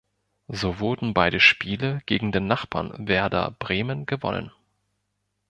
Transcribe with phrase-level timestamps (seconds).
[0.47, 4.49] So wurden beide Spiele gegen den Nachbarn Werder Bremen gewonnen.